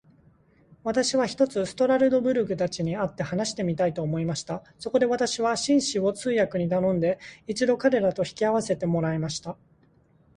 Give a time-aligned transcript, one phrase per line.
[0.83, 4.63] 私は、ひとつストラルドブラグたちに会って話してみたいと思いました。
[4.79, 9.57] そこで私は、紳士を通訳に頼んで、一度彼等と引き合せてもらいました。